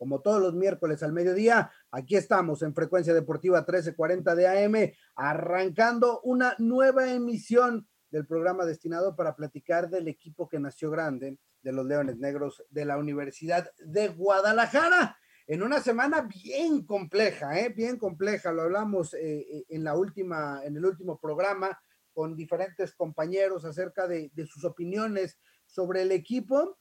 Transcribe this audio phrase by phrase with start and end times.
[0.00, 6.22] como todos los miércoles al mediodía, aquí estamos en Frecuencia Deportiva 1340 de AM, arrancando
[6.22, 11.84] una nueva emisión del programa destinado para platicar del equipo que nació grande, de los
[11.84, 15.18] Leones Negros de la Universidad de Guadalajara.
[15.46, 17.68] En una semana bien compleja, ¿eh?
[17.68, 21.78] bien compleja, lo hablamos eh, eh, en la última, en el último programa
[22.14, 26.78] con diferentes compañeros acerca de, de sus opiniones sobre el equipo.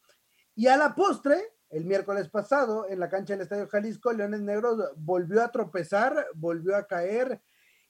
[0.55, 4.91] Y a la postre, el miércoles pasado en la cancha del Estadio Jalisco, Leones Negros
[4.97, 7.41] volvió a tropezar, volvió a caer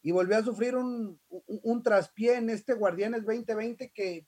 [0.02, 4.27] y volvió a sufrir un, un, traspié en este Guardianes 2020 que,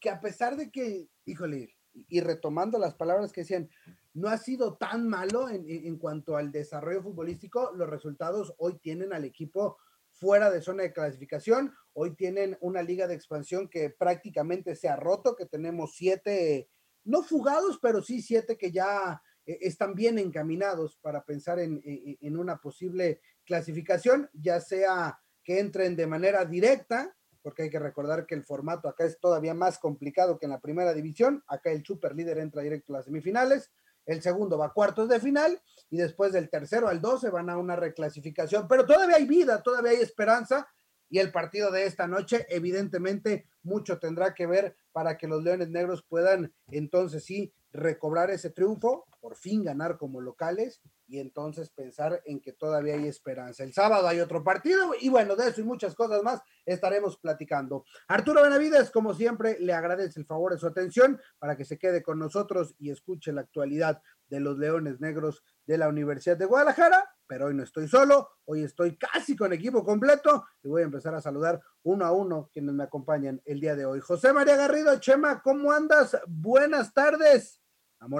[0.00, 1.76] que a pesar de que, híjole,
[2.08, 3.68] y retomando las palabras que decían,
[4.14, 9.12] no ha sido tan malo en, en, cuanto al desarrollo futbolístico, los resultados hoy tienen
[9.12, 9.78] al equipo
[10.10, 14.96] fuera de zona de clasificación, hoy tienen una liga de expansión que prácticamente se ha
[14.96, 16.68] roto, que tenemos siete
[17.06, 22.58] no fugados, pero sí siete que ya eh, están bien encaminados para pensar en, una
[22.58, 28.44] posible clasificación, ya sea que entren de manera directa, porque hay que recordar que el
[28.44, 32.38] formato acá es todavía más complicado que en la primera división, acá el super líder
[32.38, 33.72] entra directo a las semifinales,
[34.04, 37.58] el segundo va a cuartos de final y después del tercero al 12 van a
[37.58, 40.68] una reclasificación, pero todavía hay vida, todavía hay esperanza
[41.08, 45.68] y el partido de esta noche evidentemente mucho tendrá que ver para que los Leones
[45.68, 52.22] Negros puedan entonces sí recobrar ese triunfo, por fin ganar como locales y entonces pensar
[52.24, 53.64] en que todavía hay esperanza.
[53.64, 57.84] El sábado hay otro partido y bueno, de eso y muchas cosas más estaremos platicando.
[58.08, 62.02] Arturo Benavides, como siempre, le agradece el favor de su atención para que se quede
[62.02, 67.16] con nosotros y escuche la actualidad de los Leones Negros de la Universidad de Guadalajara
[67.26, 71.14] pero hoy no estoy solo, hoy estoy casi con equipo completo y voy a empezar
[71.14, 74.00] a saludar uno a uno quienes me acompañan el día de hoy.
[74.00, 76.16] José María Garrido, Chema, ¿cómo andas?
[76.26, 77.60] Buenas tardes.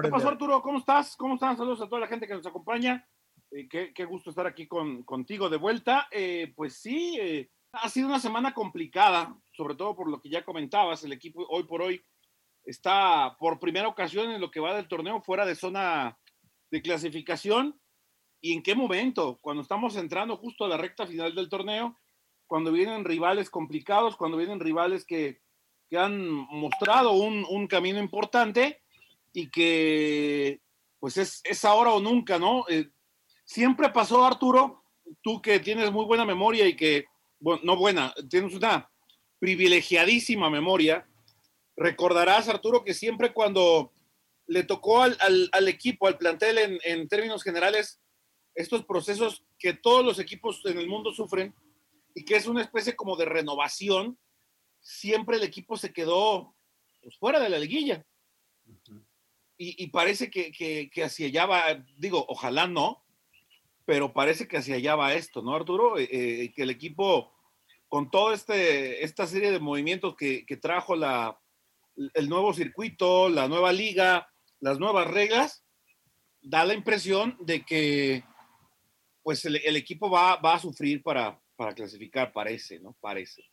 [0.01, 0.61] ¿Qué pasó, Arturo?
[0.61, 1.15] ¿Cómo estás?
[1.15, 1.55] ¿Cómo están?
[1.55, 3.07] Saludos a toda la gente que nos acompaña.
[3.51, 6.07] Eh, qué, gusto estar aquí con, contigo de vuelta.
[6.11, 10.43] Eh, pues sí, eh, ha sido una semana complicada, sobre todo por lo que ya
[10.43, 11.03] comentabas.
[11.03, 12.03] El equipo hoy por hoy
[12.67, 16.17] está por primera ocasión en lo que va del torneo fuera de zona
[16.69, 17.79] de clasificación
[18.41, 19.39] ¿Y en qué momento?
[19.41, 21.97] Cuando estamos entrando justo a la recta final del torneo,
[22.45, 25.41] cuando vienen rivales complicados, cuando vienen rivales que,
[25.97, 28.81] han mostrado un, camino importante
[29.31, 30.59] y que
[30.99, 32.65] pues es, ahora o nunca, ¿no?
[32.67, 32.89] Eh,
[33.45, 34.83] siempre pasó, Arturo,
[35.21, 37.05] tú que tienes muy buena memoria y que,
[37.39, 38.89] bueno, no buena, tienes una
[39.39, 41.07] privilegiadísima memoria,
[41.77, 43.93] recordarás, Arturo, que siempre cuando
[44.47, 48.01] le tocó al, equipo, al plantel en, en términos generales,
[48.55, 51.53] estos procesos que todos los equipos en el mundo sufren
[52.15, 54.17] y que es una especie como de renovación,
[54.79, 56.55] siempre el equipo se quedó
[57.03, 58.05] pues, fuera de la liguilla.
[59.59, 63.03] y, parece que, que, hacia allá va, digo, ojalá no,
[63.85, 65.97] pero parece que hacia allá va esto, ¿no, Arturo?
[65.97, 67.33] Eh, eh, que el equipo,
[67.87, 71.39] con toda este, esta serie de movimientos que, que trajo la,
[72.13, 74.27] el nuevo circuito, la nueva liga,
[74.59, 75.63] las nuevas reglas,
[76.41, 78.23] da la impresión de que
[79.23, 82.95] pues el, equipo va, a sufrir para, para clasificar, parece, ¿no?
[83.01, 83.43] Parece.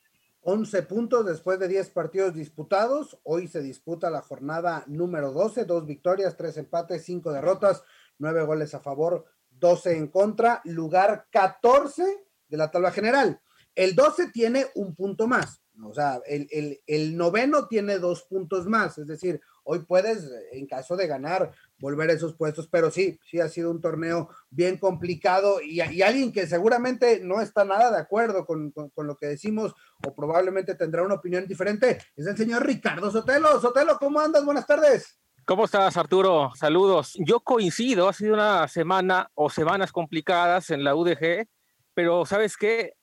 [0.43, 3.19] 11 puntos después de 10 partidos disputados.
[3.25, 7.83] Hoy se disputa la jornada número 12, dos victorias, tres empates, cinco derrotas,
[8.19, 12.05] nueve goles a favor, 12 en contra, lugar 14
[12.49, 13.41] de la tabla general.
[13.75, 18.99] El 12 tiene un punto más, o sea, el, el noveno tiene dos puntos más,
[18.99, 23.41] es decir, hoy puedes, en caso de ganar, volver a esos puestos, pero sí, sí
[23.41, 28.47] ha sido un torneo bien complicado y, alguien que seguramente no está nada de acuerdo
[28.47, 29.75] con, lo que decimos
[30.07, 33.61] o probablemente tendrá una opinión diferente, es el señor Ricardo Sotelo.
[33.61, 34.45] Sotelo, ¿cómo andas?
[34.45, 35.19] Buenas tardes.
[35.47, 36.53] ¿Cómo estás, Arturo?
[36.55, 37.15] Saludos.
[37.19, 41.47] Yo coincido, ha sido una semana o semanas complicadas en la UDG,
[41.93, 42.95] pero ¿sabes qué?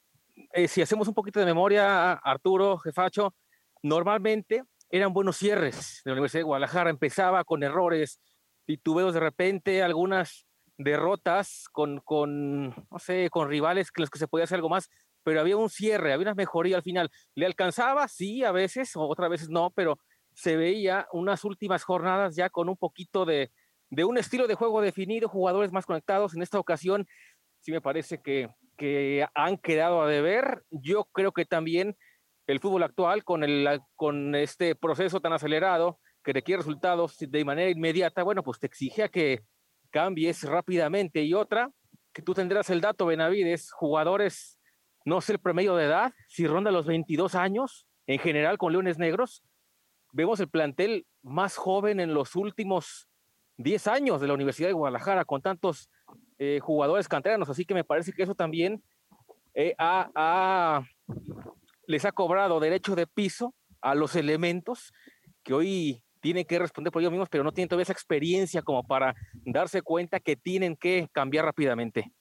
[0.54, 3.36] Eh, si hacemos un poquito de memoria, Arturo, jefacho,
[3.84, 8.20] normalmente eran buenos cierres de la Universidad de Guadalajara, empezaba con errores,
[8.66, 10.46] titubeos de repente, algunas
[10.78, 14.90] derrotas con, con, no sé, con rivales con los que se podía hacer algo más,
[15.24, 17.10] pero había un cierre, había una mejoría al final.
[17.36, 18.08] ¿Le alcanzaba?
[18.08, 19.98] Sí, a veces, o otras veces no, pero
[20.34, 23.52] se veía unas últimas jornadas ya con un poquito de,
[23.90, 26.34] de un estilo de juego definido, jugadores más conectados.
[26.34, 27.08] En esta ocasión,
[27.60, 28.50] sí me parece que,
[28.82, 30.64] que han quedado a deber.
[30.72, 31.96] Yo creo que también
[32.48, 37.70] el fútbol actual, con, el, con este proceso tan acelerado que requiere resultados de manera
[37.70, 39.42] inmediata, bueno, pues te exige a que
[39.92, 41.22] cambies rápidamente.
[41.22, 41.70] Y otra,
[42.12, 44.60] que tú tendrás el dato, Benavides, jugadores,
[45.06, 48.98] no sé el promedio de edad, si ronda los 22 años, en general con Leones
[48.98, 49.44] Negros,
[50.12, 53.08] vemos el plantel más joven en los últimos
[53.58, 55.92] 10 años de la Universidad de Guadalajara, con tantos
[56.44, 58.82] eh, jugadores canteranos, así que me parece que eso también
[59.54, 59.76] eh,
[61.86, 64.92] les ha cobrado derecho de piso a los elementos
[65.44, 68.82] que hoy tienen que responder por ellos mismos, pero no tienen todavía esa experiencia como
[68.82, 69.14] para
[69.46, 72.12] darse cuenta que tienen que cambiar rápidamente.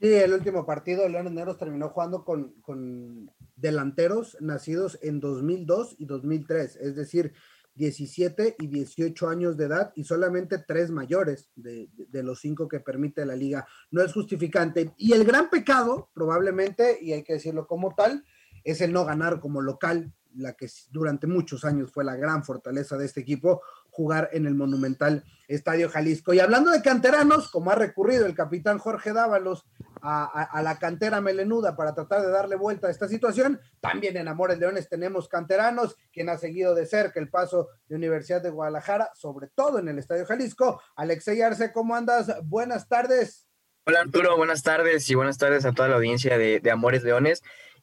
[0.00, 6.04] Sí, el último partido, Leones Negros terminó jugando con, con delanteros nacidos en 2002 y
[6.06, 7.32] 2003, es decir,
[7.74, 12.80] 17 y 18 años de edad y solamente tres mayores de, de, los cinco que
[12.80, 13.66] permite la liga.
[13.90, 14.92] No es justificante.
[14.96, 18.24] Y el gran pecado, probablemente, y hay que decirlo como tal,
[18.62, 22.96] es el no ganar como local la que durante muchos años fue la gran fortaleza
[22.96, 23.62] de este equipo,
[23.94, 26.34] jugar en el monumental Estadio Jalisco.
[26.34, 29.64] Y hablando de canteranos, como ha recurrido el capitán Jorge Dávalos
[30.02, 34.58] a, la cantera melenuda para tratar de darle vuelta a esta situación, también en Amores
[34.58, 39.46] Leones tenemos canteranos, quien ha seguido de cerca el paso de Universidad de Guadalajara, sobre
[39.54, 40.82] todo en el Estadio Jalisco.
[40.96, 42.34] Alexey Arce, ¿cómo andas?
[42.42, 43.46] Buenas tardes.
[43.86, 47.42] Hola Arturo, buenas tardes y buenas tardes a toda la audiencia de, Amores Leones.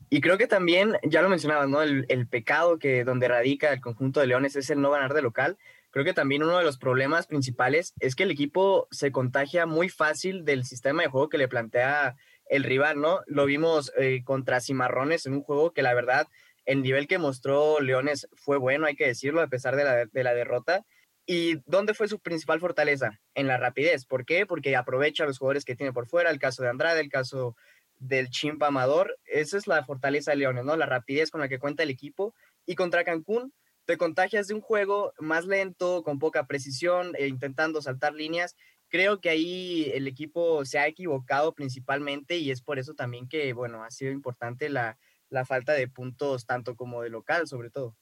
[0.10, 1.82] Y creo que también, ya lo mencionabas, ¿no?
[1.82, 5.58] El, pecado que donde radica el conjunto de Leones es el no ganar de local.
[5.92, 9.90] Creo que también uno de los problemas principales es que el equipo se contagia muy
[9.90, 12.16] fácil del sistema de juego que le plantea
[12.46, 13.22] el rival, ¿no?
[13.28, 16.28] Lo vimos eh, contra Cimarrones en un juego que la verdad,
[16.66, 20.24] el nivel que mostró Leones fue bueno, hay que decirlo, a pesar de la, de
[20.24, 20.86] la derrota.
[21.26, 23.20] ¿Y dónde fue su principal fortaleza?
[23.36, 24.06] En la rapidez.
[24.06, 24.46] ¿Por qué?
[24.46, 27.56] Porque aprovecha a los jugadores que tiene por fuera, el caso de Andrade, el caso
[28.00, 29.18] del chimpa amador.
[29.26, 30.76] Esa es la fortaleza de Leones, ¿no?
[30.76, 32.34] La rapidez con la que cuenta el equipo.
[32.66, 33.54] Y contra Cancún,
[33.86, 38.56] te contagias de un juego más lento, con poca precisión, e intentando saltar líneas.
[38.90, 43.54] Creo que ahí el equipo se ha equivocado principalmente y es por eso también que,
[43.54, 44.98] bueno, ha sido importante la,
[45.30, 47.96] la falta de puntos, tanto como de local, sobre todo.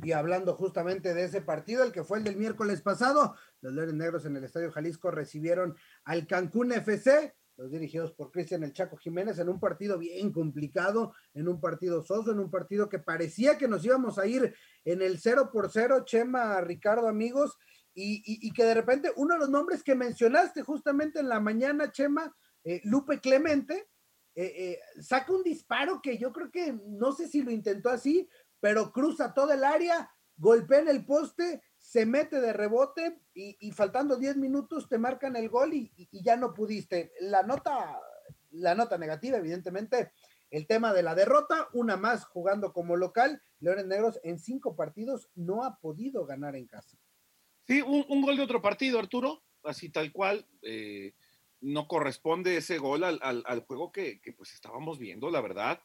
[0.00, 3.94] Y hablando justamente de ese partido, el que fue el del miércoles pasado, los Leones
[3.94, 8.96] Negros en el Estadio Jalisco recibieron al Cancún FC los dirigidos por Cristian El Chaco
[8.96, 13.58] Jiménez, en un partido bien complicado, en un partido soso, en un partido que parecía
[13.58, 17.58] que nos íbamos a ir en el 0 por 0, Chema, Ricardo, amigos,
[18.00, 22.32] y, que de repente uno de los nombres que mencionaste justamente en la mañana, Chema,
[22.62, 23.88] eh, Lupe Clemente,
[24.36, 28.28] eh, eh, saca un disparo que yo creo que no sé si lo intentó así,
[28.60, 34.16] pero cruza todo el área, golpea en el poste, se mete de rebote y, faltando
[34.16, 37.12] 10 minutos te marcan el gol y, ya no pudiste.
[37.20, 37.98] La nota,
[38.50, 40.12] la nota negativa, evidentemente,
[40.50, 45.30] el tema de la derrota, una más jugando como local, Leones Negros en cinco partidos
[45.34, 46.98] no ha podido ganar en casa.
[47.66, 50.46] Sí, un, gol de otro partido, Arturo, así tal cual.
[50.60, 51.14] Eh,
[51.62, 55.80] no corresponde ese gol al, juego que, pues estábamos viendo, la verdad.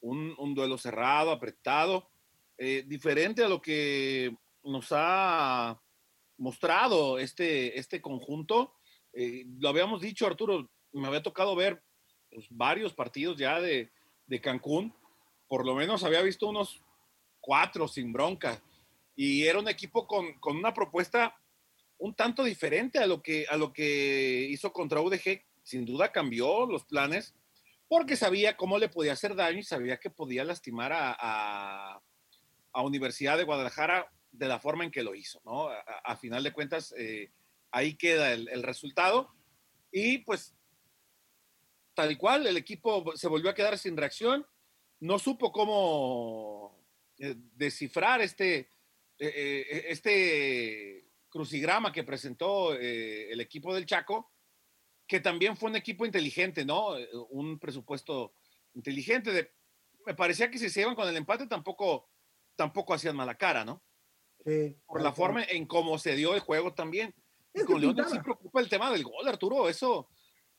[0.00, 2.08] Un, duelo cerrado, apretado,
[2.58, 5.80] eh, diferente a lo que nos ha
[6.38, 8.74] mostrado este, este conjunto.
[9.12, 11.82] Eh, lo habíamos dicho, Arturo, me había tocado ver
[12.30, 13.90] pues, varios partidos ya de,
[14.26, 14.94] de, Cancún,
[15.48, 16.80] por lo menos había visto unos
[17.40, 18.62] cuatro sin bronca,
[19.16, 21.36] y era un equipo con, con, una propuesta
[21.98, 25.42] un tanto diferente a lo, que, a lo que hizo contra UDG.
[25.64, 27.34] Sin duda cambió los planes,
[27.88, 32.00] porque sabía cómo le podía hacer daño y sabía que podía lastimar a, a,
[32.72, 35.68] a Universidad de Guadalajara de la forma en que lo hizo, ¿no?
[35.68, 37.30] A, final de cuentas, eh,
[37.70, 39.34] ahí queda el, resultado.
[39.90, 40.54] Y pues,
[41.94, 44.46] tal cual, el equipo se volvió a quedar sin reacción,
[45.00, 46.84] no supo cómo
[47.18, 48.68] eh, descifrar este,
[49.18, 54.32] eh, este crucigrama que presentó el equipo del Chaco,
[55.06, 56.94] que también fue un equipo inteligente, ¿no?
[57.30, 58.34] Un presupuesto
[58.74, 59.52] inteligente.
[60.06, 62.10] Me parecía que si se iban con el empate tampoco,
[62.56, 63.82] tampoco hacían mala cara, ¿no?
[64.86, 67.14] Por la forma en cómo se dio el juego también.
[67.66, 69.68] con León sí preocupa el tema del gol, Arturo.
[69.68, 70.08] Eso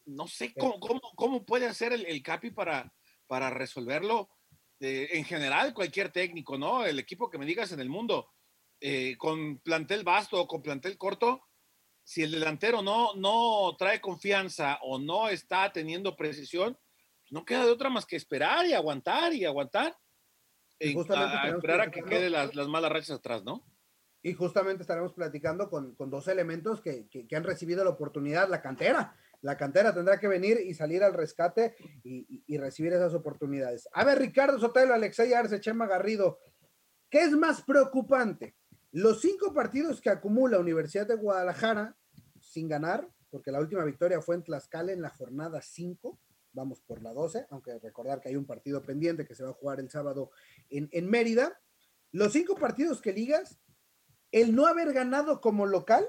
[0.06, 2.94] no sé cómo, cómo, cómo puede hacer el, el, Capi para,
[3.28, 4.30] para resolverlo.
[4.80, 6.86] Eh, en general, cualquier técnico, ¿no?
[6.86, 8.32] El equipo que me digas en el mundo,
[8.80, 11.42] eh, con plantel vasto o con plantel corto,
[12.04, 16.78] si el delantero no, no trae confianza o no está teniendo precisión,
[17.30, 19.96] no queda de otra más que esperar y aguantar y aguantar.
[20.80, 23.66] a, esperar a que queden las, las malas rachas atrás, ¿no?
[24.22, 29.16] Y justamente estaremos platicando con, dos elementos que, han recibido la oportunidad, la cantera.
[29.42, 33.88] La cantera tendrá que venir y salir al rescate y, recibir esas oportunidades.
[33.94, 36.40] A ver, Ricardo Sotelo, Alexei Arce, Chema Garrido,
[37.10, 38.56] ¿qué es más preocupante?
[38.92, 41.96] Los cinco partidos que acumula Universidad de Guadalajara
[42.42, 46.20] sin ganar, porque la última victoria fue en Tlaxcala en la jornada 5,
[46.52, 49.54] vamos por la 12, aunque recordar que hay un partido pendiente que se va a
[49.54, 50.32] jugar el sábado
[50.70, 51.62] en, en Mérida.
[52.12, 53.60] Los cinco partidos que ligas
[54.32, 56.08] el no haber ganado como local,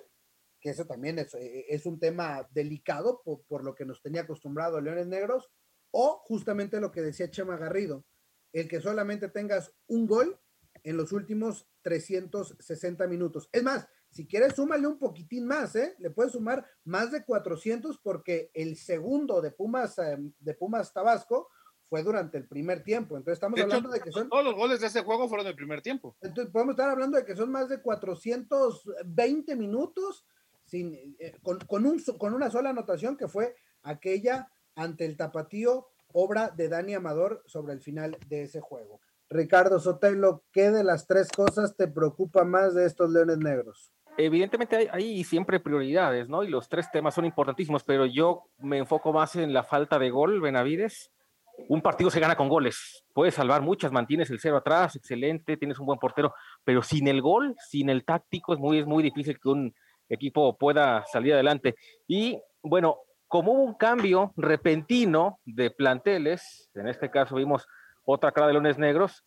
[0.60, 5.06] que eso también es, eh, un tema delicado por, lo que nos tenía acostumbrado Leones
[5.06, 5.50] Negros,
[5.90, 8.04] o justamente lo que decía Chema Garrido,
[8.52, 10.38] el que solamente tengas un gol
[10.82, 13.48] en los últimos 360 minutos.
[13.52, 15.94] Es más, si quieres, súmale un poquitín más, ¿eh?
[15.98, 21.48] Le puedes sumar más de 400 porque el segundo de Pumas, eh, de Pumas Tabasco
[21.90, 23.16] fue durante el primer tiempo.
[23.16, 24.28] Entonces estamos hablando de que son...
[24.28, 26.16] Todos los goles de ese juego fueron del primer tiempo.
[26.22, 30.24] Entonces podemos estar hablando de que son más de 420 minutos
[30.64, 35.88] sin, eh, con, con, un, con una sola anotación que fue aquella ante el tapatío,
[36.12, 39.00] obra de Dani Amador sobre el final de ese juego.
[39.28, 43.92] Ricardo Sotelo, ¿qué de las tres cosas te preocupa más de estos Leones Negros?
[44.16, 46.44] Evidentemente hay, hay, siempre prioridades, ¿no?
[46.44, 50.10] Y los tres temas son importantísimos, pero yo me enfoco más en la falta de
[50.10, 51.10] gol, Benavides,
[51.68, 53.04] un partido se gana con goles.
[53.12, 57.20] Puedes salvar muchas, mantienes el cero atrás, excelente, tienes un buen portero, pero sin el
[57.20, 59.74] gol, sin el táctico, es muy, es muy difícil que un
[60.08, 61.76] equipo pueda salir adelante.
[62.06, 62.98] Y bueno,
[63.28, 67.66] como hubo un cambio repentino de planteles, en este caso vimos
[68.04, 69.24] otra cara de Leones Negros,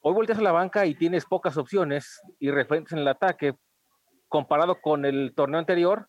[0.00, 3.56] hoy volteas a la banca y tienes pocas opciones y referentes en el ataque
[4.28, 6.08] comparado con el torneo anterior.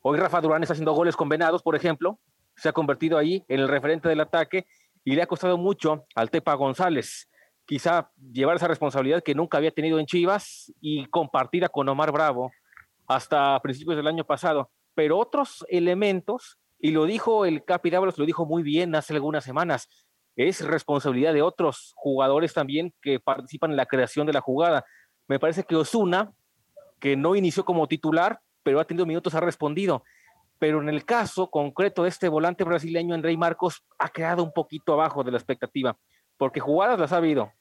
[0.00, 2.20] Hoy Rafa Durán está haciendo goles con Venados, por ejemplo,
[2.56, 4.66] se ha convertido ahí en el referente del ataque
[5.04, 7.28] y le ha costado mucho al Tepa González
[7.66, 12.52] quizá llevar esa responsabilidad que nunca había tenido en Chivas y compartida con Omar Bravo
[13.06, 14.70] hasta principios del año pasado.
[14.94, 19.44] Pero otros elementos, y lo dijo el Capi Dávalos, lo dijo muy bien hace algunas
[19.44, 19.88] semanas,
[20.36, 24.84] es responsabilidad de otros jugadores también que participan en la creación de la jugada.
[25.28, 26.32] Me parece que Osuna,
[27.00, 30.02] que no inició como titular, pero ha tenido minutos, ha respondido
[30.64, 34.94] pero en el caso concreto de este volante brasileño, Andrei Marcos, ha quedado un poquito
[34.94, 35.98] abajo de la expectativa,
[36.38, 37.52] porque jugadas las ha habido.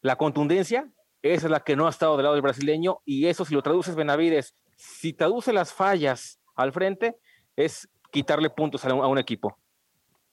[0.00, 0.90] La contundencia,
[1.20, 3.60] esa es la que no ha estado del lado del brasileño, y eso si lo
[3.60, 7.18] traduces Benavides, si traduce las fallas al frente,
[7.54, 9.58] es quitarle puntos a un, equipo.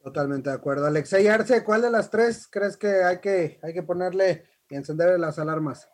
[0.02, 0.88] Totalmente de acuerdo.
[0.88, 5.20] Alexei Arce, ¿cuál de las tres crees que hay que, hay que ponerle y encender
[5.20, 5.90] las alarmas?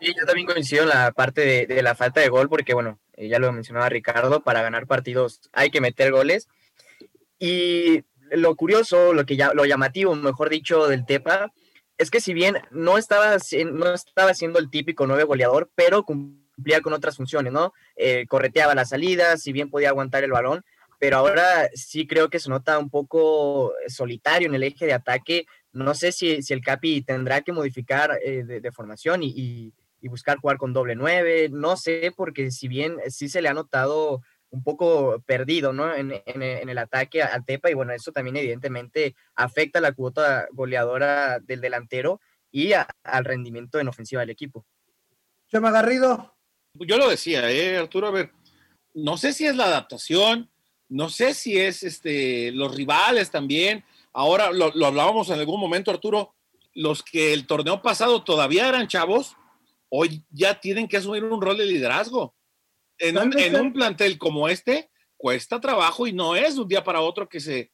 [0.00, 3.28] Sí, yo también coincido en la parte de, la falta de gol, porque bueno, eh,
[3.28, 6.48] ya lo mencionaba Ricardo, para ganar partidos hay que meter goles.
[7.38, 11.52] Y lo curioso, lo que ya, lo llamativo, mejor dicho, del Tepa,
[11.98, 13.36] es que si bien no estaba,
[13.72, 17.72] no estaba siendo el típico nueve goleador, pero cumplía con otras funciones, ¿no?
[17.96, 20.64] Eh, correteaba las salidas, si bien podía aguantar el balón,
[21.00, 25.46] pero ahora sí creo que se nota un poco solitario en el eje de ataque.
[25.72, 29.72] No sé si, si el Capi tendrá que modificar eh, de, formación y
[30.06, 34.22] buscar jugar con doble nueve, no sé, porque si bien sí se le ha notado
[34.50, 35.92] un poco perdido, ¿no?
[35.94, 41.60] En, el ataque a Tepa y bueno, eso también evidentemente afecta la cuota goleadora del
[41.60, 44.64] delantero y al rendimiento en ofensiva del equipo.
[45.50, 46.34] Chema Garrido.
[46.74, 48.30] Yo lo decía, eh, Arturo, a ver,
[48.94, 50.50] no sé si es la adaptación,
[50.88, 53.84] no sé si es este, los rivales también.
[54.12, 56.34] Ahora lo, lo hablábamos en algún momento, Arturo,
[56.74, 59.36] los que el torneo pasado todavía eran chavos,
[59.90, 62.34] hoy ya tienen que asumir un rol de liderazgo.
[62.98, 67.28] En un, plantel como este, cuesta trabajo y no es de un día para otro
[67.28, 67.70] que se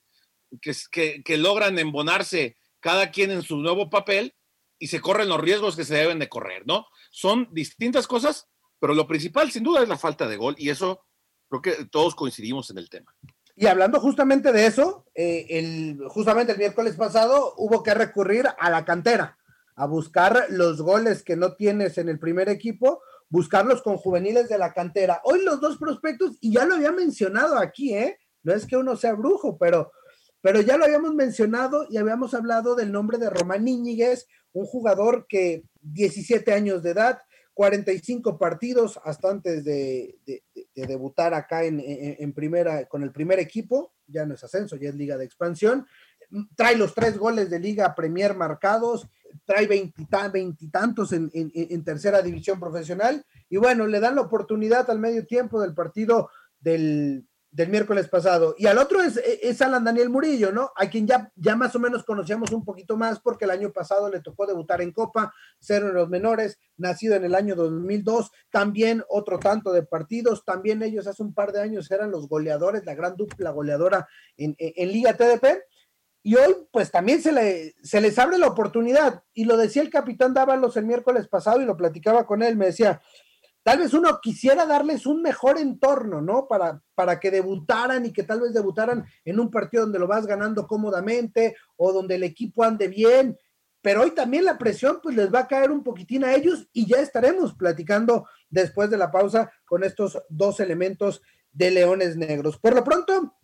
[0.61, 4.35] que, que, logran embonarse cada quien en su nuevo papel
[4.79, 6.87] y se corren los riesgos que se deben de correr, ¿no?
[7.11, 11.07] Son distintas cosas, pero lo principal sin duda es la falta de gol y eso
[11.49, 13.15] creo que todos coincidimos en el tema.
[13.57, 18.69] Y hablando justamente de eso, eh, el, justamente el miércoles pasado hubo que recurrir a
[18.69, 19.39] la cantera
[19.77, 24.59] a buscar los goles que no tienes en el primer equipo, buscarlos con juveniles de
[24.59, 25.21] la cantera.
[25.25, 28.19] Hoy los dos prospectos, y ya lo había mencionado aquí, ¿eh?
[28.43, 29.91] No es que uno sea brujo, pero,
[30.41, 35.27] pero ya lo habíamos mencionado y habíamos hablado del nombre de Román Íñiguez, un jugador
[35.29, 37.19] que 17 años de edad,
[37.55, 40.17] 45 partidos hasta antes de,
[40.75, 44.95] debutar acá en, en, primera, con el primer equipo, ya no es ascenso, ya es
[44.95, 45.87] liga de expansión,
[46.57, 49.09] trae los tres goles de liga Premier marcados,
[49.45, 55.27] trae veintitantos en, en, tercera división profesional y bueno, le dan la oportunidad al medio
[55.27, 58.57] tiempo del partido del, del miércoles pasado.
[58.59, 60.73] Y al otro es, es, Alan Daniel Murillo, ¿no?
[60.75, 64.11] A quien ya, ya más o menos conocíamos un poquito más porque el año pasado
[64.11, 69.05] le tocó debutar en Copa, cero en los menores, nacido en el año 2002, también
[69.09, 72.97] otro tanto de partidos, también ellos hace un par de años eran los goleadores, la
[72.97, 75.63] gran dupla goleadora en, en, Liga TDP.
[76.27, 79.23] Y hoy, pues también se, le, se les abre la oportunidad.
[79.35, 82.57] Y lo decía el capitán Dávalos el miércoles pasado y lo platicaba con él.
[82.57, 83.03] Me decía,
[83.63, 86.49] tal vez uno quisiera darles un mejor entorno, ¿no?
[86.49, 90.27] Para, para que debutaran y que tal vez debutaran en un partido donde lo vas
[90.27, 93.39] ganando cómodamente o donde el equipo ande bien.
[93.83, 96.87] Pero hoy también la presión pues les va a caer un poquitín a ellos y
[96.87, 101.21] ya estaremos platicando después de la pausa con estos dos elementos
[101.53, 102.57] de Leones Negros.
[102.57, 103.37] Por lo pronto,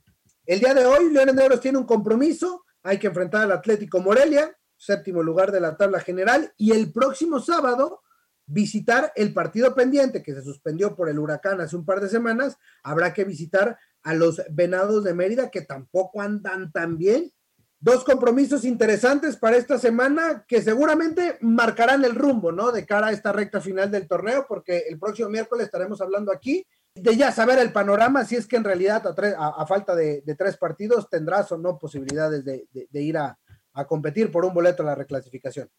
[0.46, 4.56] el día de hoy Leones Negros tiene un compromiso, hay que enfrentar al Atlético Morelia,
[4.76, 8.00] séptimo lugar de la tabla general, y el próximo sábado
[8.46, 12.56] visitar el partido pendiente que se suspendió por el huracán hace un par de semanas,
[12.82, 17.32] habrá que visitar a los Venados de Mérida que tampoco andan tan bien.
[17.78, 22.72] Dos compromisos interesantes para esta semana que seguramente marcarán el rumbo, ¿no?
[22.72, 26.66] De cara a esta recta final del torneo, porque el próximo miércoles estaremos hablando aquí
[26.94, 29.02] de ya saber el panorama, si es que en realidad
[29.38, 33.38] a, falta de, tres partidos tendrás o no posibilidades de, ir a,
[33.72, 35.70] a competir por un boleto a la reclasificación.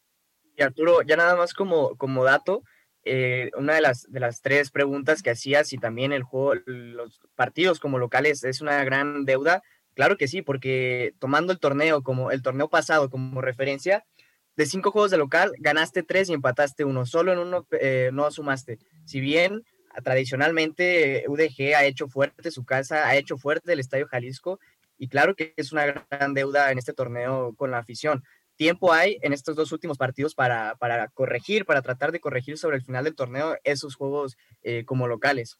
[0.56, 2.62] Y Arturo, ya nada más como, como dato,
[3.04, 7.20] eh, una de las, de las tres preguntas que hacías y también el juego, los
[7.34, 9.62] partidos como locales es una gran deuda.
[9.94, 14.04] Claro que sí, porque tomando el torneo como el torneo pasado como referencia,
[14.56, 17.06] de cinco juegos de local, ganaste tres y empataste uno.
[17.06, 18.78] Solo en uno eh, no sumaste.
[19.04, 19.64] Si bien
[20.02, 24.58] tradicionalmente UDG ha hecho fuerte su casa, ha hecho fuerte el Estadio Jalisco,
[24.98, 28.22] y claro que es una gran deuda en este torneo con la afición
[28.56, 32.76] tiempo hay en estos dos últimos partidos para, para corregir, para tratar de corregir sobre
[32.76, 35.58] el final del torneo esos juegos eh, como locales.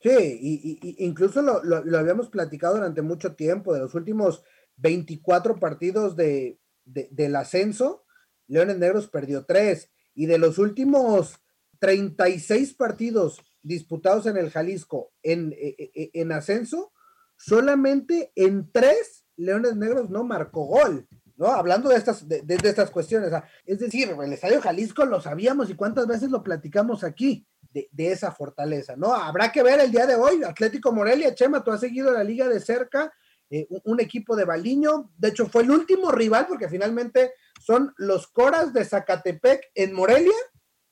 [0.00, 4.42] Sí, y, incluso lo, lo, habíamos platicado durante mucho tiempo, de los últimos
[4.76, 8.04] 24 partidos de, del ascenso,
[8.46, 11.40] Leones Negros perdió tres, y de los últimos
[11.84, 16.92] 36 partidos disputados en el Jalisco en, e, e, e, en ascenso,
[17.36, 21.06] solamente en tres Leones Negros no marcó gol.
[21.36, 21.48] ¿no?
[21.48, 23.30] Hablando de estas, de, estas cuestiones.
[23.66, 28.32] es decir, el Estadio Jalisco lo sabíamos y cuántas veces lo platicamos aquí de, esa
[28.32, 29.12] fortaleza, ¿no?
[29.12, 32.48] Habrá que ver el día de hoy, Atlético Morelia, Chema, tú has seguido la liga
[32.48, 33.12] de cerca,
[33.50, 38.28] eh, un, equipo de Baliño, de hecho fue el último rival porque finalmente son los
[38.28, 40.32] Coras de Zacatepec en Morelia,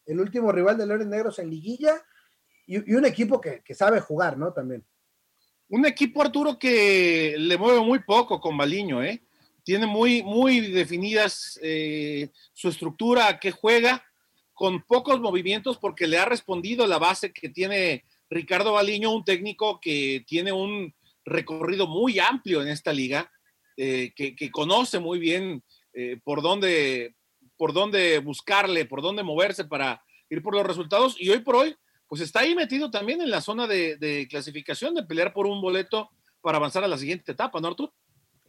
[0.06, 1.94] el último rival de Leones Negros en liguilla,
[2.66, 4.52] y, un equipo que, que sabe jugar, ¿no?
[4.52, 4.84] También.
[5.68, 9.22] Un equipo, Arturo, que le mueve muy poco con Baliño, ¿eh?
[9.64, 14.04] tiene muy, muy definidas eh, su estructura, a qué juega,
[14.52, 19.80] con pocos movimientos, porque le ha respondido la base que tiene Ricardo Baliño, un técnico
[19.80, 23.30] que tiene un recorrido muy amplio en esta liga,
[23.76, 25.62] eh, que, conoce muy bien
[25.94, 27.14] eh, por, dónde,
[27.62, 31.14] por dónde buscarle, por dónde moverse para ir por los resultados.
[31.20, 31.77] Y hoy por hoy,
[32.09, 36.11] pues está ahí metido también en la zona de, clasificación, de pelear por un boleto
[36.40, 37.92] para avanzar a la siguiente etapa, ¿no, Artur?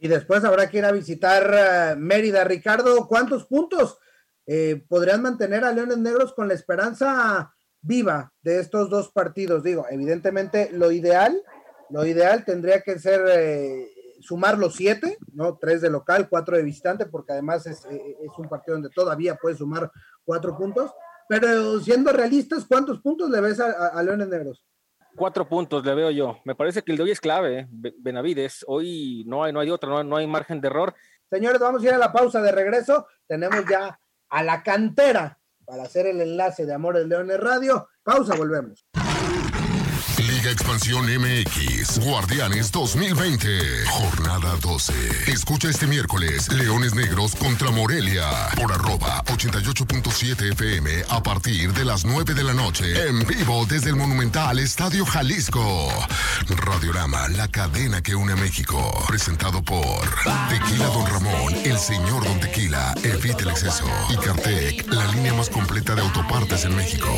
[0.00, 2.42] y después habrá que ir a visitar eh, Mérida.
[2.42, 3.98] Ricardo, ¿cuántos puntos
[4.46, 9.62] eh, podrían mantener a Leones Negros con la esperanza viva de estos dos partidos?
[9.62, 11.40] Digo, evidentemente lo ideal,
[11.88, 13.93] lo ideal tendría que ser eh,
[14.24, 15.58] sumar los siete, ¿no?
[15.58, 17.86] Tres de local, cuatro de visitante, porque además es,
[18.38, 19.90] un partido donde todavía puede sumar
[20.24, 20.90] cuatro puntos.
[21.28, 24.64] Pero siendo realistas, ¿cuántos puntos le ves a Leones Negros?
[25.16, 26.38] Cuatro puntos le veo yo.
[26.44, 27.68] Me parece que el de hoy es clave, ¿eh?
[27.70, 28.64] Benavides.
[28.66, 30.94] Hoy no hay, no hay otra, no, no hay margen de error.
[31.30, 33.06] Señores, vamos a ir a la pausa de regreso.
[33.26, 37.88] Tenemos ya a la cantera para hacer el enlace de Amores Leones Radio.
[38.02, 38.84] Pausa, volvemos.
[40.50, 44.92] Expansión MX, Guardianes 2020, jornada 12.
[45.32, 52.04] Escucha este miércoles Leones Negros contra Morelia por arroba 88.7 FM a partir de las
[52.04, 53.08] 9 de la noche.
[53.08, 55.88] En vivo desde el monumental Estadio Jalisco.
[56.48, 59.04] Radiorama, la cadena que une a México.
[59.08, 60.06] Presentado por
[60.50, 63.86] Tequila Don Ramón, el señor Don Tequila, evite el exceso.
[64.10, 67.08] Y Cartec, la línea más completa de autopartes en México.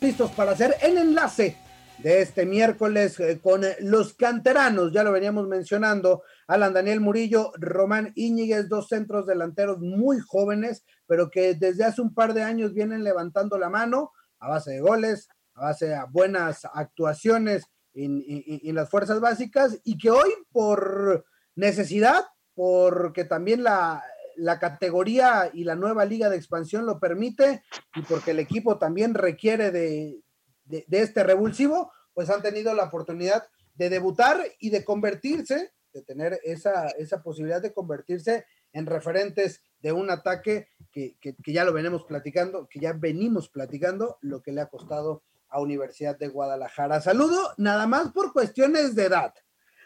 [0.00, 1.56] Listos para hacer el enlace
[2.02, 7.52] de este miércoles eh, con eh, los canteranos, ya lo veníamos mencionando, Alan Daniel Murillo,
[7.56, 12.74] Román Íñiguez, dos centros delanteros muy jóvenes, pero que desde hace un par de años
[12.74, 14.10] vienen levantando la mano
[14.40, 19.98] a base de goles, a base de buenas actuaciones en, en las fuerzas básicas y
[19.98, 24.02] que hoy por necesidad, porque también la,
[24.36, 27.62] la categoría y la nueva liga de expansión lo permite
[27.94, 30.22] y porque el equipo también requiere de,
[30.64, 36.40] de, este revulsivo, pues han tenido la oportunidad de debutar y de convertirse, de tener
[36.44, 42.04] esa, esa posibilidad de convertirse en referentes de un ataque que, que, ya lo venimos
[42.04, 47.00] platicando, que ya venimos platicando, lo que le ha costado a Universidad de Guadalajara.
[47.00, 49.34] Saludo nada más por cuestiones de edad.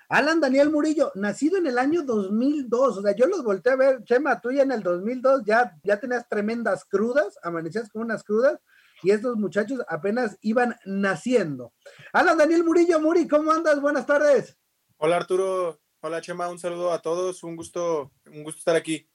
[0.09, 4.05] Alan Daniel Murillo, nacido en el año 2002, o sea, yo los volteé a ver,
[4.05, 8.61] Chema, tú ya en el 2002 ya, ya tenías tremendas crudas, amanecías con unas crudas,
[9.03, 11.73] y estos muchachos apenas iban naciendo.
[12.13, 13.81] Alan Daniel Murillo, Muri, ¿cómo andas?
[13.81, 14.57] Buenas tardes.
[14.99, 19.09] Hola Arturo, hola Chema, un saludo a todos, un gusto, un gusto estar aquí.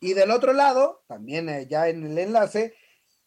[0.00, 2.74] Y del otro lado, también eh, ya en el enlace,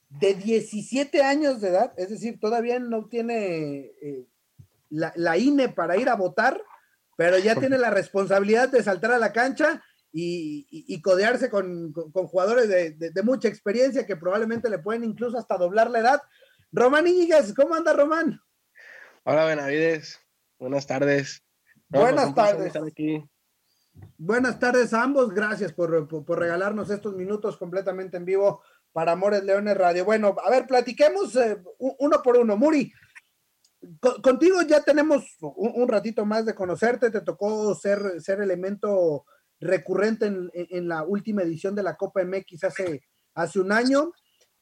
[0.10, 4.28] de 17 años de edad, es decir, todavía no tiene eh,
[4.90, 6.62] la, la INE para ir a votar,
[7.18, 9.82] pero ya tiene la responsabilidad de saltar a la cancha
[10.18, 16.00] y, codearse con, jugadores de, mucha experiencia que probablemente le pueden incluso hasta doblar la
[16.00, 16.22] edad.
[16.72, 18.40] Román Íñiguez, ¿cómo anda Román?
[19.24, 20.20] Hola Benavides,
[20.58, 21.44] buenas tardes.
[21.90, 22.74] buenas tardes.
[24.18, 28.62] Buenas tardes a ambos, gracias por, regalarnos estos minutos completamente en vivo
[28.94, 30.06] para Amores Leones Radio.
[30.06, 32.56] Bueno, a ver, platiquemos eh, uno por uno.
[32.56, 32.92] Muri,
[34.24, 39.26] contigo ya tenemos un, ratito más de conocerte, te tocó ser, ser elemento
[39.60, 44.12] recurrente en, la última edición de la Copa MX hace, hace un año.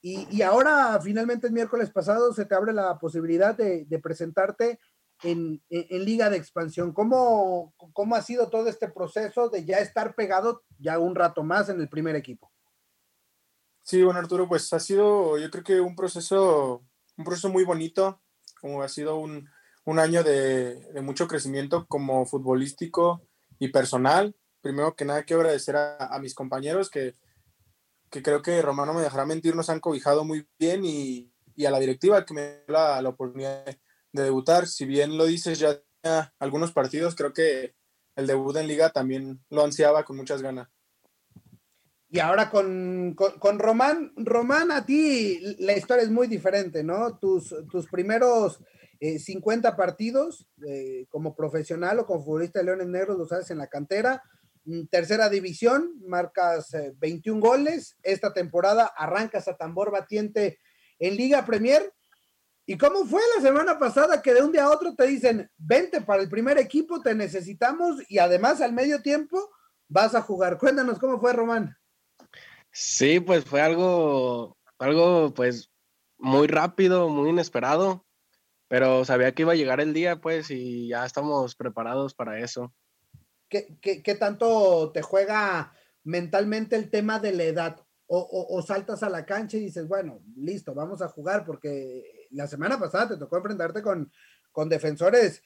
[0.02, 4.80] Y, ahora, finalmente, el miércoles pasado, se te abre la posibilidad de, presentarte
[5.24, 6.92] en, Liga de Expansión.
[6.92, 11.70] ¿Cómo, ¿Cómo ha sido todo este proceso de ya estar pegado ya un rato más
[11.70, 12.52] en el primer equipo?
[13.82, 16.86] Sí, bueno, Arturo, pues ha sido, yo creo que un proceso,
[17.18, 18.22] un proceso muy bonito,
[18.60, 19.50] como ha sido un,
[19.86, 23.26] año de, de, mucho crecimiento como futbolístico
[23.60, 27.16] y personal primero que nada quiero agradecer a, mis compañeros que,
[28.10, 31.30] creo que Romano me dejará mentir, nos han cobijado muy bien y,
[31.66, 34.68] a la directiva que me dio la, oportunidad de debutar.
[34.68, 35.84] Si bien lo dices ya
[36.40, 37.76] algunos partidos, creo que
[38.16, 40.70] el debut en liga también lo ansiaba con muchas ganas.
[42.10, 43.16] Y ahora con,
[43.60, 47.18] Román, Román, a ti la historia es muy diferente, ¿no?
[47.18, 48.62] Tus, tus primeros
[49.02, 53.58] 50 eh, partidos eh, como profesional o como futbolista de Leones Negros los haces en
[53.58, 54.22] la cantera,
[54.90, 57.98] tercera división, marcas 21 eh, goles.
[58.04, 60.60] Esta temporada arrancas a tambor batiente
[61.00, 61.94] en Liga Premier.
[62.66, 66.00] ¿Y cómo fue la semana pasada que de un día a otro te dicen, vente
[66.02, 69.52] para el primer equipo, te necesitamos y además al medio tiempo
[69.90, 70.58] vas a jugar?
[70.58, 71.78] Cuéntanos cómo fue, Román.
[72.72, 75.70] Sí, pues fue algo, algo pues
[76.18, 78.06] muy rápido, muy inesperado,
[78.70, 82.74] pero sabía que iba a llegar el día, pues, y ya estamos preparados para eso.
[83.82, 87.86] ¿Qué, tanto te juega mentalmente el tema de la edad?
[88.08, 92.80] O, saltas a la cancha y dices, bueno, listo, vamos a jugar, porque la semana
[92.80, 94.12] pasada te tocó enfrentarte con,
[94.52, 95.42] con defensores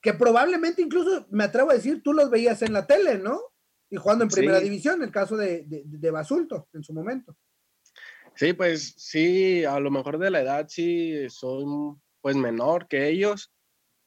[0.00, 3.40] que probablemente incluso, me atrevo a decir, tú los veías en la tele, ¿no?
[3.90, 7.36] Y jugando en primera división, el caso de, de, Basulto en su momento.
[8.34, 11.64] Sí, pues sí, a lo mejor de la edad sí soy
[12.20, 13.52] pues menor que ellos,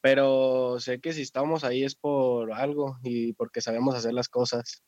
[0.02, 4.84] pero sé que si estamos ahí es por algo y porque sabemos hacer las cosas.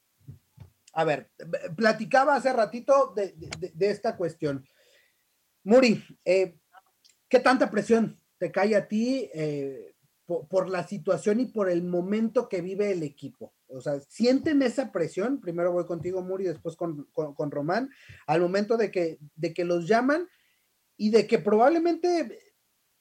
[0.91, 1.32] A ver,
[1.76, 3.34] platicaba hace ratito de,
[3.80, 4.67] esta cuestión.
[5.63, 6.60] Muri, eh,
[7.30, 9.95] ¿qué tanta presión te cae a ti eh,
[10.26, 13.54] por, la situación y por el momento que vive el equipo?
[13.67, 15.39] O sea, ¿sienten esa presión?
[15.39, 17.89] Primero voy contigo, Muri, después con, con Román,
[18.28, 20.28] al momento de que, de que los llaman
[20.95, 22.53] y de que probablemente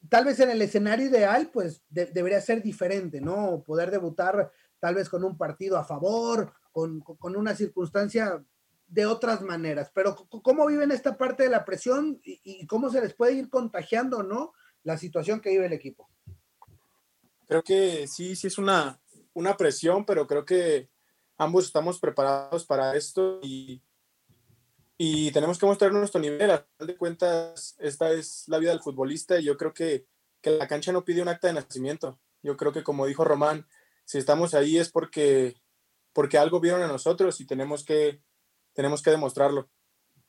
[0.08, 3.62] tal vez en el escenario ideal, pues debería ser diferente, ¿no?
[3.64, 7.02] Poder debutar tal vez con un partido a favor, con,
[7.36, 8.44] una circunstancia
[8.86, 9.90] de otras maneras.
[9.94, 14.22] Pero ¿cómo viven esta parte de la presión y, cómo se les puede ir contagiando,
[14.22, 14.52] ¿no?
[14.82, 16.08] La situación que vive el equipo.
[17.46, 19.00] Creo que sí, sí es una,
[19.34, 20.90] una presión, pero creo que
[21.36, 23.82] ambos estamos preparados para esto y
[24.98, 26.50] y tenemos que mostrar nuestro nivel.
[26.50, 30.06] A final de cuentas, esta es la vida del futbolista y yo creo que,
[30.40, 32.20] que la cancha no pide un acta de nacimiento.
[32.42, 33.66] Yo creo que, como dijo Román,
[34.04, 35.56] si estamos ahí es porque,
[36.12, 38.22] porque algo vieron a nosotros y tenemos que,
[38.74, 39.70] tenemos que demostrarlo.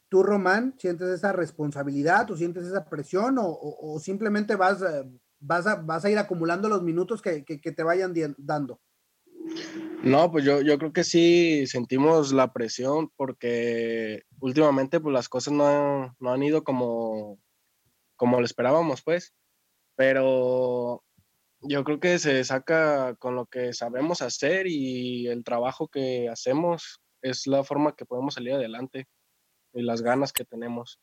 [0.10, 5.66] ¿Tú, Román, sientes esa responsabilidad o sientes esa presión o, o, simplemente vas, eh, vas,
[5.66, 8.80] a, vas a ir acumulando los minutos que, que, que te vayan dando?
[10.04, 15.54] No, pues yo, yo creo que sí sentimos la presión porque últimamente pues las cosas
[15.54, 17.40] no, han ido como,
[18.18, 19.34] como lo esperábamos, pues.
[19.96, 21.04] Pero
[21.62, 27.02] yo creo que se saca con lo que sabemos hacer y el trabajo que hacemos
[27.22, 29.08] es la forma que podemos salir adelante
[29.74, 31.00] y las ganas que tenemos.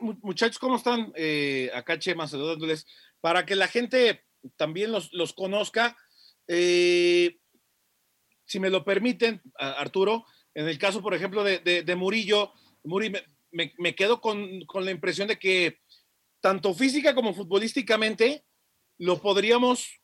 [0.00, 1.12] Muchachos, ¿cómo están?
[1.16, 2.86] Eh, acá Chema saludándoles.
[3.20, 4.24] Para que la gente
[4.56, 5.96] también los, los conozca.
[6.48, 7.38] Eh,
[8.44, 12.52] si me lo permiten, Arturo, en el caso, por ejemplo, de, Murillo,
[12.84, 13.12] Muri,
[13.50, 15.80] me, quedo con, con, la impresión de que
[16.40, 18.44] tanto física como futbolísticamente
[18.98, 20.00] lo podríamos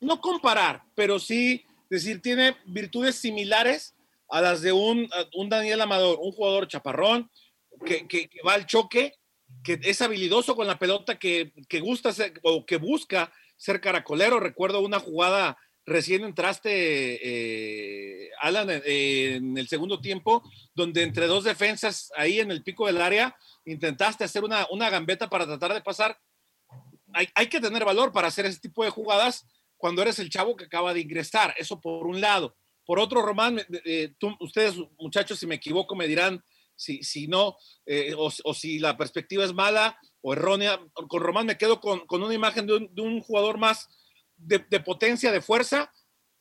[0.00, 3.94] no comparar, pero sí decir, tiene virtudes similares
[4.28, 7.30] a las de un, un Daniel Amador, un jugador chaparrón,
[7.84, 9.14] que, que, va al choque,
[9.62, 14.40] que es habilidoso con la pelota, que, que gusta ser, o que busca ser caracolero.
[14.40, 16.70] Recuerdo una jugada recién entraste,
[17.22, 20.42] eh, Alan, en el segundo tiempo,
[20.74, 25.28] donde entre dos defensas ahí en el pico del área intentaste hacer una, una gambeta
[25.28, 26.18] para tratar de pasar.
[27.12, 29.46] Hay, hay, que tener valor para hacer ese tipo de jugadas
[29.76, 31.54] cuando eres el chavo que acaba de ingresar.
[31.56, 32.56] Eso por un lado.
[32.84, 36.42] Por otro, Román, eh, ustedes muchachos, si me equivoco, me dirán
[36.74, 40.80] si, si no, eh, o, o, si la perspectiva es mala o errónea.
[40.92, 43.88] Con Román me quedo con, con una imagen de un jugador más
[44.36, 45.92] de, potencia, de fuerza,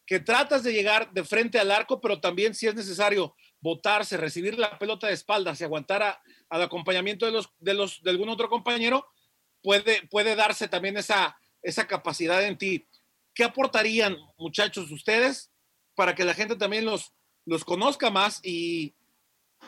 [0.05, 4.60] que tratas de llegar de frente al arco, pero también si es necesario botarse, recibir
[4.60, 8.47] la pelota de espaldas y aguantar al acompañamiento de, los, de, los, de algún otro
[8.49, 9.08] compañero,
[9.63, 12.88] puede, puede darse también esa, esa capacidad en ti.
[13.34, 15.51] ¿Qué aportarían, muchachos, ustedes
[15.95, 17.13] para que la gente también los,
[17.45, 18.93] los conozca más y,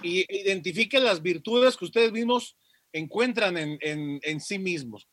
[0.04, 2.56] y identifique las virtudes que ustedes mismos
[2.94, 5.08] encuentran en, en, en sí mismos?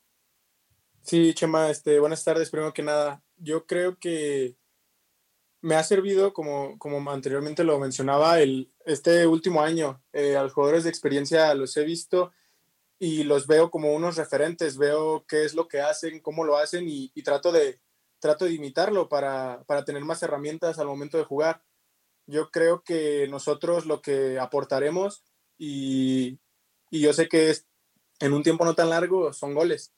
[1.05, 2.49] Sí, Chema, este, buenas tardes.
[2.49, 4.57] Primero que nada, yo creo que
[5.61, 10.03] me ha servido, como, como anteriormente lo mencionaba, el, este último año.
[10.15, 12.33] Eh, a los jugadores de experiencia los he visto
[12.99, 14.79] y los veo como unos referentes.
[14.79, 17.81] Veo qué es lo que hacen, cómo lo hacen y, trato, de,
[18.19, 21.63] trato de imitarlo para, para tener más herramientas al momento de jugar.
[22.27, 25.23] Yo creo que nosotros lo que aportaremos
[25.59, 26.39] y,
[26.91, 27.67] y yo sé que es
[28.21, 29.93] en un tiempo no tan largo son goles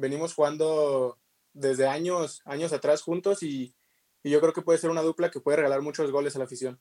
[0.00, 1.18] venimos jugando
[1.52, 3.74] desde años, años atrás juntos y,
[4.22, 6.44] y, yo creo que puede ser una dupla que puede regalar muchos goles a la
[6.44, 6.80] afición.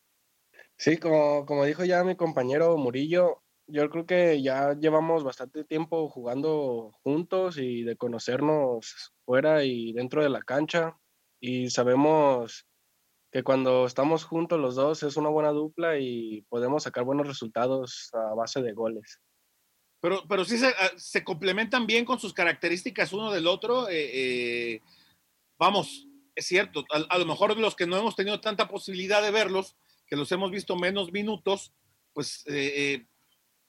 [0.77, 6.09] Sí, como, como dijo ya mi compañero Murillo, yo creo que ya llevamos bastante tiempo
[6.09, 10.97] jugando juntos y de conocernos fuera y dentro de la cancha
[11.39, 12.67] y sabemos
[13.31, 18.09] que cuando estamos juntos los dos es una buena dupla y podemos sacar buenos resultados
[18.13, 19.19] a base de goles.
[20.01, 23.89] Pero, pero sí se, ah, se, complementan bien con sus características uno del otro.
[23.89, 24.81] Eh, eh,
[25.57, 29.31] vamos, es cierto, a, a, lo mejor los que no hemos tenido tanta posibilidad de
[29.31, 29.75] verlos,
[30.07, 31.73] que los hemos visto menos minutos,
[32.13, 33.05] pues eh,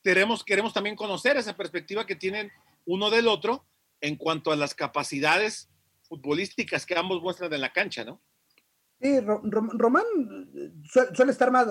[0.03, 2.51] queremos, queremos también conocer esa perspectiva que tienen
[2.87, 3.67] uno del otro
[4.01, 5.69] en cuanto a las capacidades
[6.03, 8.21] futbolísticas que ambos muestran en la cancha, ¿no?
[9.01, 10.05] Sí, Román
[11.15, 11.67] suele estar más,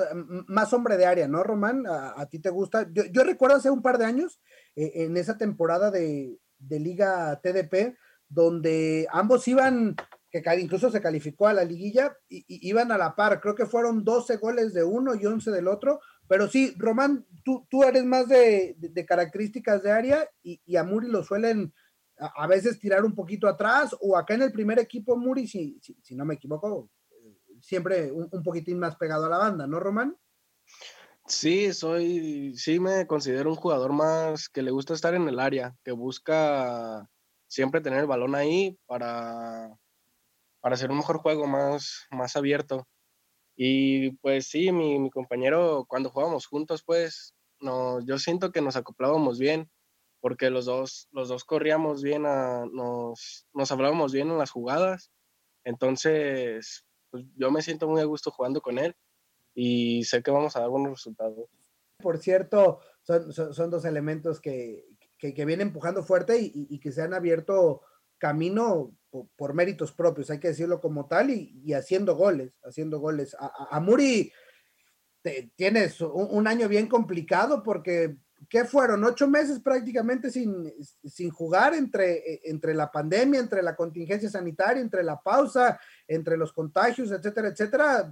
[0.48, 1.86] más hombre de área, ¿no, Román?
[1.88, 2.88] A, ti te gusta.
[2.92, 4.42] Yo, yo, recuerdo hace un par de años,
[4.76, 6.40] eh, en esa temporada de,
[6.70, 7.96] Liga TDP,
[8.28, 9.96] donde ambos iban,
[10.32, 13.40] que incluso se calificó a la liguilla, y, iban a la par.
[13.42, 16.00] Creo que fueron 12 goles de uno y 11 del otro.
[16.28, 20.78] Pero sí, Román, tú, tú eres más de, de, de características de área y, y
[20.78, 21.74] a Muri lo suelen
[22.18, 25.80] a, a, veces tirar un poquito atrás, o acá en el primer equipo, Muri, si,
[25.82, 26.90] si, si no me equivoco,
[27.70, 30.18] siempre un, poquitín más pegado a la banda, ¿no, Román?
[31.28, 35.76] Sí, soy, sí me considero un jugador más que le gusta estar en el área,
[35.84, 37.08] que busca
[37.48, 39.70] siempre tener el balón ahí para,
[40.62, 42.88] para hacer un mejor juego más, más abierto.
[43.56, 49.38] Y pues sí, mi, compañero, cuando jugábamos juntos, pues no, yo siento que nos acoplábamos
[49.38, 49.70] bien,
[50.22, 55.12] porque los dos, los dos corríamos bien, nos, nos hablábamos bien en las jugadas.
[55.64, 58.96] Entonces, pues yo me siento muy a gusto jugando con él
[59.54, 61.50] y sé que vamos a dar buenos resultados.
[61.98, 64.86] Por cierto, son, son, dos elementos que,
[65.18, 67.82] que, que, vienen empujando fuerte y, y, que se han abierto
[68.18, 68.96] camino
[69.36, 73.36] por, méritos propios, hay que decirlo como tal, y, y haciendo goles, haciendo goles.
[73.38, 74.32] A, a, a Muri
[75.56, 78.18] tienes un, año bien complicado porque,
[78.50, 79.04] ¿qué fueron?
[79.04, 85.04] Ocho meses prácticamente sin, sin jugar entre, entre la pandemia, entre la contingencia sanitaria, entre
[85.04, 88.12] la pausa, entre los contagios, etcétera, etcétera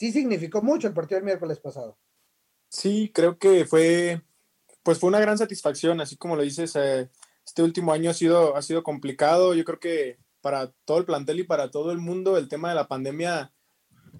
[0.00, 1.98] sí significó mucho el partido del miércoles pasado.
[2.70, 4.22] Sí, creo que fue,
[4.82, 7.10] pues fue una gran satisfacción, así como lo dices, eh,
[7.44, 11.40] este último año ha sido, ha sido complicado, yo creo que para todo el plantel
[11.40, 13.52] y para todo el mundo el tema de la pandemia,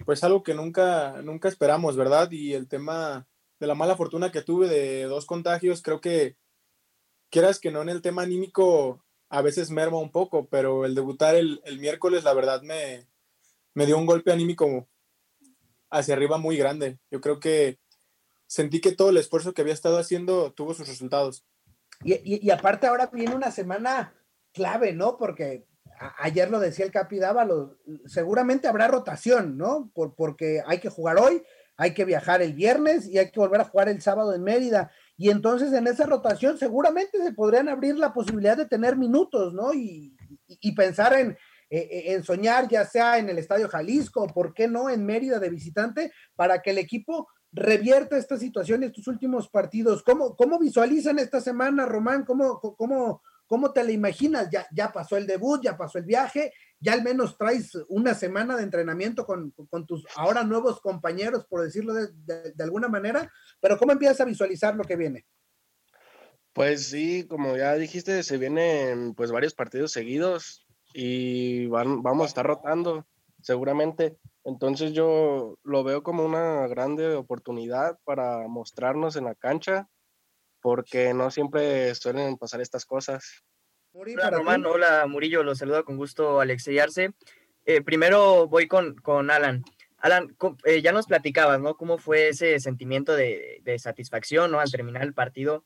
[0.04, 2.30] pues algo que nunca, nunca esperamos, ¿verdad?
[2.30, 3.26] Y el tema
[3.60, 6.36] de la mala fortuna que tuve de dos contagios, creo que
[7.30, 11.36] quieras que no en el tema anímico a veces merma un poco, pero el debutar
[11.36, 13.06] el, el miércoles, la verdad, me,
[13.74, 14.88] me dio un golpe anímico
[15.90, 16.98] hacia arriba muy grande.
[17.10, 17.78] Yo creo que
[18.46, 21.44] sentí que todo el esfuerzo que había estado haciendo tuvo sus resultados.
[22.02, 24.14] Y, y, aparte ahora viene una semana
[24.52, 25.16] clave, ¿no?
[25.18, 25.66] Porque
[26.18, 29.90] ayer lo decía el Capi Dávalo, seguramente habrá rotación, ¿no?
[29.94, 31.42] Por, porque hay que jugar hoy,
[31.80, 34.92] hay que viajar el viernes y hay que volver a jugar el sábado en Mérida.
[35.16, 39.72] Y entonces en esa rotación seguramente se podrían abrir la posibilidad de tener minutos, ¿no?
[39.72, 40.14] Y,
[40.76, 41.38] pensar en,
[41.70, 46.12] en soñar ya sea en el Estadio Jalisco, ¿por qué no en Mérida de visitante?
[46.36, 50.02] Para que el equipo revierta esta situación estos últimos partidos.
[50.02, 52.26] ¿Cómo, cómo visualizan esta semana, Román?
[52.26, 54.48] ¿Cómo, cómo, cómo te la imaginas?
[54.48, 58.56] Ya, ya pasó el debut, ya pasó el viaje, ya al menos traes una semana
[58.56, 59.52] de entrenamiento con,
[59.88, 63.28] tus ahora nuevos compañeros, por decirlo de, alguna manera,
[63.60, 65.26] pero ¿cómo empiezas a visualizar lo que viene?
[66.52, 72.28] Pues sí, como ya dijiste, se vienen pues varios partidos seguidos y van, vamos a
[72.28, 73.04] estar rotando
[73.42, 74.16] seguramente.
[74.44, 79.88] Entonces yo lo veo como una grande oportunidad para mostrarnos en la cancha,
[80.60, 83.42] porque no siempre suelen pasar estas cosas.
[83.92, 87.12] Hola Román, hola Murillo, los saludo con gusto Alexey Arce.
[87.64, 89.64] Eh, primero voy con, con Alan.
[89.98, 91.76] Alan, eh, ya nos platicabas, ¿no?
[91.76, 94.60] ¿Cómo fue ese sentimiento de, de satisfacción, ¿no?
[94.60, 95.64] Al terminar el partido,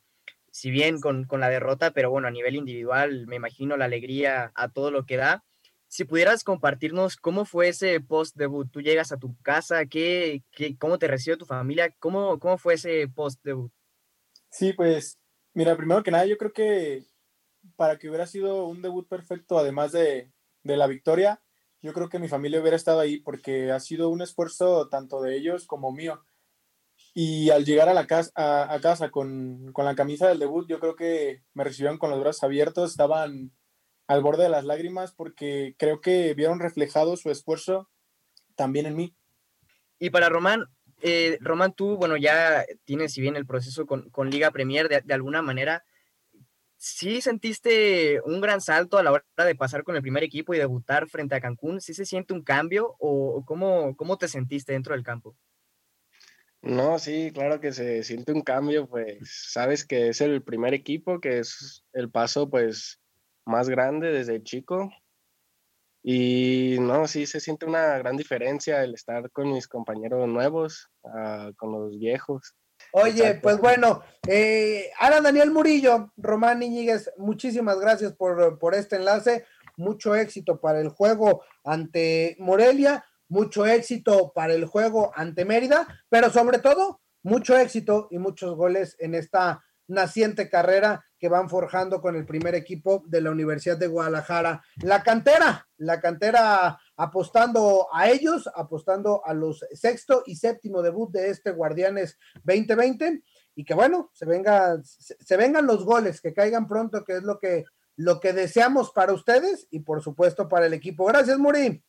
[0.51, 4.51] si bien con, con la derrota, pero bueno, a nivel individual, me imagino la alegría
[4.55, 5.43] a todo lo que da
[5.87, 10.77] si pudieras compartirnos cómo fue ese post debut, tú llegas a tu casa, ¿qué, qué
[10.77, 13.71] cómo te recibió tu familia, cómo, cómo fue ese post debut.
[14.57, 15.19] Sí, pues
[15.53, 17.03] mira, primero que nada, yo creo que
[17.75, 20.31] para que hubiera sido un debut perfecto, además de,
[20.63, 21.41] de la victoria,
[21.81, 25.35] yo creo que mi familia hubiera estado ahí porque ha sido un esfuerzo tanto de
[25.35, 26.23] ellos como mío.
[27.13, 30.79] Y al llegar a la casa, a, casa con, con, la camisa del debut, yo
[30.79, 33.51] creo que me recibieron con los brazos abiertos, estaban
[34.07, 37.89] al borde de las lágrimas porque creo que vieron reflejado su esfuerzo
[38.55, 39.17] también en mí.
[39.99, 40.63] Y para Román,
[41.01, 45.41] eh, Román, tú, bueno, ya tienes, si bien el proceso con, Liga Premier de, alguna
[45.41, 45.83] manera,
[46.77, 50.57] ¿sí sentiste un gran salto a la hora de pasar con el primer equipo y
[50.57, 51.81] debutar frente a Cancún?
[51.81, 55.35] ¿Sí se siente un cambio o, cómo, cómo te sentiste dentro del campo?
[56.61, 59.19] No, sí, claro que se siente un cambio, pues
[59.51, 62.99] sabes que es el primer equipo, que es el paso, pues
[63.45, 64.91] más grande desde chico.
[66.07, 71.49] Y no, sí se siente una gran diferencia el estar con mis compañeros nuevos, ah,
[71.57, 72.55] con los viejos.
[72.91, 79.47] Oye, pues bueno, eh, Alan Daniel Murillo, Román Iñiguez, muchísimas gracias por, por este enlace.
[79.77, 86.29] Mucho éxito para el juego ante Morelia, mucho éxito para el juego ante Mérida, pero
[86.29, 92.15] sobre todo, mucho éxito y muchos goles en esta naciente carrera que van forjando con
[92.15, 94.63] el primer equipo de la Universidad de Guadalajara.
[94.83, 101.29] La cantera, la cantera apostando a ellos, apostando a los sexto y séptimo debut de
[101.29, 103.23] este Guardianes 2020
[103.55, 107.39] y que bueno, se venga, se, vengan los goles, que caigan pronto, que es lo
[107.39, 107.63] que,
[107.95, 111.05] lo que deseamos para ustedes y por supuesto para el equipo.
[111.05, 111.83] Gracias, Muri.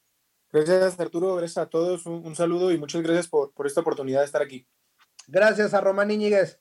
[0.53, 1.35] Gracias, Arturo.
[1.35, 2.07] Gracias a todos.
[2.07, 4.67] Un, saludo y muchas gracias por, por esta oportunidad de estar aquí.
[5.27, 6.61] Gracias a Román Iñiguez.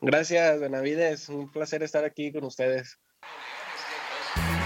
[0.00, 1.28] Gracias, Benavides.
[1.28, 2.98] Un placer estar aquí con ustedes.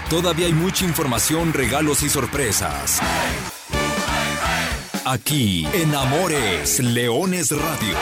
[0.09, 2.99] Todavía hay mucha información, regalos y sorpresas.
[5.05, 7.95] Aquí en Amores Leones Radio.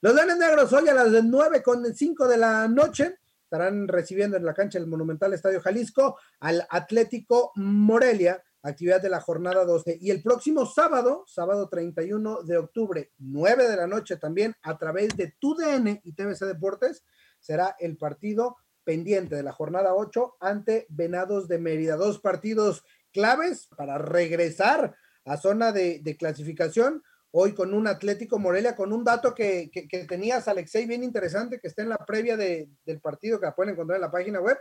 [0.00, 4.44] Los Leones Negros hoy a las 9 con 5 de la noche estarán recibiendo en
[4.44, 9.98] la cancha del Monumental Estadio Jalisco al Atlético Morelia actividad de la jornada 12.
[10.00, 15.16] Y el próximo sábado, sábado 31 de octubre, 9 de la noche también, a través
[15.16, 17.04] de TUDN y TVC Deportes,
[17.38, 21.96] será el partido pendiente de la jornada 8 ante Venados de Mérida.
[21.96, 24.96] Dos partidos claves para regresar
[25.26, 27.02] a zona de, clasificación.
[27.32, 31.68] Hoy con un Atlético Morelia, con un dato que, que, tenías, Alexei, bien interesante, que
[31.68, 34.56] está en la previa del partido que la pueden encontrar en la página web.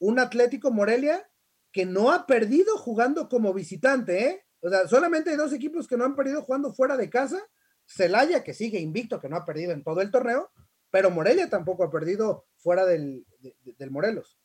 [0.00, 1.26] Un Atlético Morelia
[1.74, 4.44] que no ha perdido jugando como visitante, ¿eh?
[4.60, 7.42] O sea, solamente hay dos equipos que no han perdido jugando fuera de casa.
[7.84, 10.52] Celaya, que sigue invicto, que no ha perdido en todo el torneo,
[10.90, 13.26] pero Morelia tampoco ha perdido fuera del,
[13.64, 14.38] del Morelos.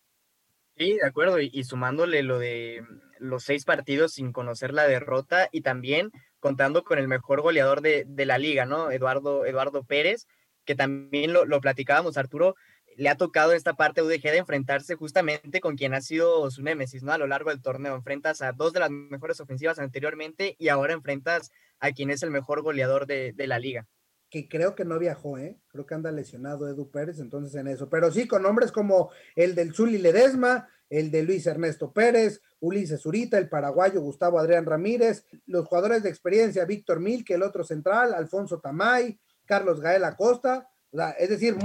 [0.75, 2.83] Sí, de acuerdo, y, sumándole lo de
[3.19, 8.05] los seis partidos sin conocer la derrota y también contando con el mejor goleador de,
[8.07, 8.89] de la liga, ¿no?
[8.89, 10.25] Eduardo, Eduardo Pérez,
[10.65, 12.55] que también lo, lo platicábamos, Arturo,
[12.99, 17.01] le ha tocado esta parte UDG de enfrentarse justamente con quien ha sido su némesis,
[17.01, 17.13] ¿no?
[17.13, 17.95] A lo largo del torneo.
[17.95, 22.29] Enfrentas a dos de las mejores ofensivas anteriormente y ahora enfrentas a quien es el
[22.29, 23.87] mejor goleador de, la liga.
[24.29, 25.57] Que creo que no viajó, ¿eh?
[25.69, 27.89] Creo que anda lesionado Edu Pérez, entonces en eso.
[27.89, 33.01] Pero sí, con nombres como el del Zuli Ledesma, el de Luis Ernesto Pérez, Ulises
[33.01, 38.13] Zurita, el paraguayo Gustavo Adrián Ramírez, los jugadores de experiencia, Víctor Milke, el otro central,
[38.13, 40.68] Alfonso Tamay, Carlos Gael Acosta,
[41.17, 41.55] es decir,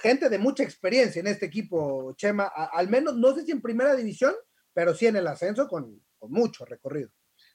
[0.00, 3.94] gente de mucha experiencia en este equipo, Chema, al menos, no sé si en primera
[3.94, 4.34] división,
[4.72, 7.10] pero sí en el ascenso con, mucho recorrido.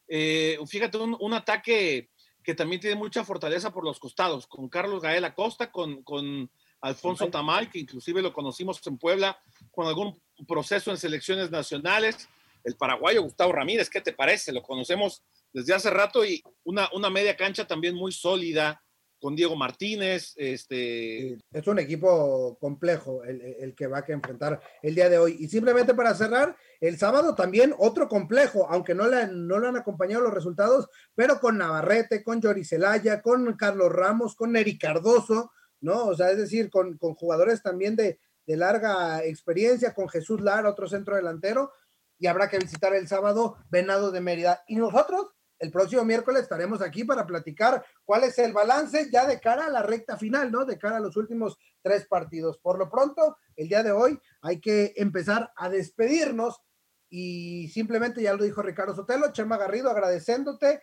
[0.08, 2.10] Eh, fíjate, un, ataque
[2.44, 6.50] que también tiene mucha fortaleza por los costados, con Carlos Gael Acosta, con, con
[6.82, 9.40] Alfonso Tamal, que inclusive lo conocimos en Puebla,
[9.72, 12.28] con algún proceso en selecciones nacionales.
[12.64, 14.52] El paraguayo Gustavo Ramírez, ¿qué te parece?
[14.52, 15.24] Lo conocemos
[15.54, 18.82] desde hace rato y una, una media cancha también muy sólida,
[19.20, 20.34] con Diego Martínez.
[20.36, 21.38] Este...
[21.52, 25.38] Es un equipo complejo el, que va a enfrentar el día de hoy.
[25.40, 30.24] Y simplemente para cerrar, el sábado también otro complejo, aunque no le, no han acompañado
[30.24, 35.52] los resultados, pero con Navarrete, con Yori Celaya, con Carlos Ramos, con Eri Cardoso,
[35.82, 36.06] ¿no?
[36.06, 40.70] O sea, es decir, con, con jugadores también de, de larga experiencia, con Jesús Lara,
[40.70, 41.72] otro centro delantero,
[42.20, 44.64] y habrá que visitar el sábado Venado de Mérida.
[44.68, 45.28] Y nosotros
[45.60, 49.70] el próximo miércoles estaremos aquí para platicar cuál es el balance ya de cara a
[49.70, 50.66] la recta final, ¿no?
[50.66, 52.58] De cara a los últimos tres partidos.
[52.60, 56.62] Por lo pronto, el día de hoy hay que empezar a despedirnos
[57.10, 60.82] y simplemente ya lo dijo Ricardo Sotelo, Chema Garrido, agradeciéndote.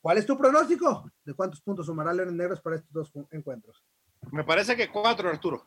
[0.00, 1.10] ¿Cuál es tu pronóstico?
[1.24, 3.84] ¿De cuántos puntos sumará Leones Negros para estos dos encuentros?
[4.30, 5.64] Me parece que cuatro, Arturo.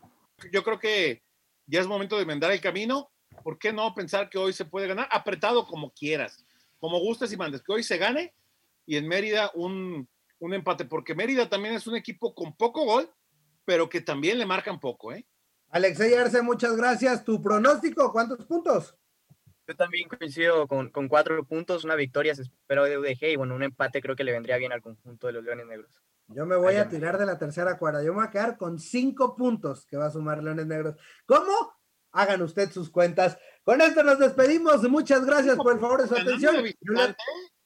[0.51, 1.23] Yo creo que
[1.65, 3.09] ya es momento de enmendar el camino.
[3.43, 5.07] ¿Por qué no pensar que hoy se puede ganar?
[5.11, 6.45] Apretado como quieras,
[6.79, 8.33] como gustes y mandes, que hoy se gane
[8.85, 10.07] y en Mérida un,
[10.39, 13.09] empate, porque Mérida también es un equipo con poco gol,
[13.65, 15.25] pero que también le marcan poco, ¿eh?
[15.69, 17.23] Alexey Arce, muchas gracias.
[17.23, 18.11] ¿Tu pronóstico?
[18.11, 18.95] ¿Cuántos puntos?
[19.67, 23.63] Yo también coincido con, cuatro puntos, una victoria se espera de UDG y bueno, un
[23.63, 26.01] empate creo que le vendría bien al conjunto de los Leones Negros.
[26.27, 28.03] Yo me voy a tirar de la tercera cuerda.
[28.03, 30.95] Yo me voy a quedar con cinco puntos que va a sumar Leones Negros.
[31.25, 31.73] ¿Cómo?
[32.11, 33.37] Hagan usted sus cuentas.
[33.63, 34.87] Con esto nos despedimos.
[34.89, 36.63] Muchas gracias por el favor de su atención.